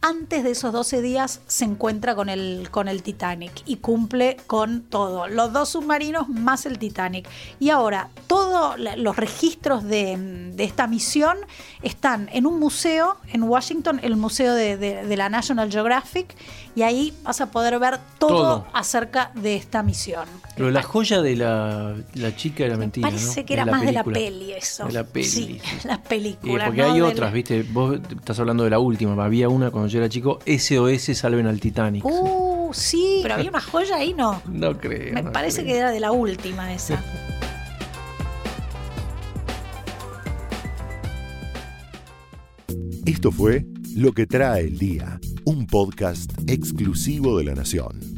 antes 0.00 0.44
de 0.44 0.52
esos 0.52 0.72
12 0.72 1.02
días 1.02 1.40
se 1.48 1.64
encuentra 1.64 2.14
con 2.14 2.28
el, 2.28 2.68
con 2.70 2.86
el 2.86 3.02
Titanic 3.02 3.62
y 3.66 3.76
cumple 3.76 4.36
con 4.46 4.82
todo. 4.82 5.26
Los 5.26 5.52
dos 5.52 5.70
submarinos 5.70 6.28
más 6.28 6.66
el 6.66 6.78
Titanic. 6.78 7.28
Y 7.58 7.70
ahora, 7.70 8.08
todos 8.28 8.76
los 8.78 9.16
registros 9.16 9.82
de, 9.82 10.54
esta 10.58 10.86
misión 10.86 11.36
están 11.82 12.28
en 12.32 12.46
un 12.46 12.60
museo 12.60 13.16
en 13.32 13.42
Washington, 13.42 14.00
el 14.02 14.16
museo 14.16 14.54
de, 14.54 15.16
la 15.16 15.28
National 15.28 15.70
Geographic, 15.70 16.34
y 16.76 16.82
ahí 16.82 17.12
vas 17.24 17.40
a 17.40 17.50
poder 17.50 17.78
ver 17.78 17.98
todo, 18.18 18.66
acerca 18.72 19.32
de 19.34 19.56
esta 19.56 19.82
misión. 19.82 20.28
Pero 20.58 20.72
la 20.72 20.82
joya 20.82 21.22
de 21.22 21.36
la, 21.36 21.94
chica 22.34 22.64
era 22.64 22.76
mentira. 22.76 23.08
Parece 23.08 23.44
que 23.44 23.54
era 23.54 23.64
más 23.64 23.82
de 23.82 23.92
la 23.92 24.02
peli 24.02 24.54
eso. 24.54 24.86
De 24.86 24.92
la 24.92 25.04
peli. 25.04 25.24
Sí, 25.24 25.60
la 25.84 26.02
película. 26.02 26.66
porque 26.66 26.82
hay 26.82 27.00
otras, 27.00 27.32
¿viste? 27.32 27.62
Vos 27.62 28.00
estás 28.10 28.40
hablando 28.40 28.64
de 28.64 28.70
la 28.70 28.80
última. 28.80 29.24
Había 29.24 29.48
una 29.48 29.70
con 29.70 29.88
yo 29.88 29.98
era 29.98 30.08
chico, 30.08 30.40
SOS 30.44 31.16
Salven 31.16 31.46
al 31.46 31.60
Titanic. 31.60 32.04
Uh, 32.04 32.72
sí, 32.74 33.20
pero 33.22 33.34
había 33.34 33.50
una 33.50 33.60
joya 33.60 33.94
ahí, 33.96 34.14
¿no? 34.14 34.42
No 34.48 34.76
creo. 34.76 35.14
Me 35.14 35.22
parece 35.22 35.64
que 35.64 35.76
era 35.76 35.92
de 35.92 36.00
la 36.00 36.10
última 36.10 36.74
esa. 36.74 37.04
Esto 43.06 43.30
fue 43.30 43.64
Lo 43.94 44.12
que 44.12 44.26
trae 44.26 44.62
el 44.62 44.76
día, 44.76 45.20
un 45.44 45.68
podcast 45.68 46.32
exclusivo 46.48 47.38
de 47.38 47.44
La 47.44 47.54
Nación. 47.54 48.17